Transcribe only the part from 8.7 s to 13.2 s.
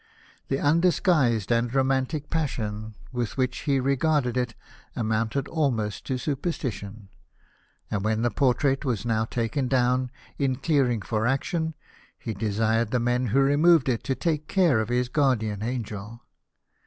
was now taken down, in clearing for action, he desired the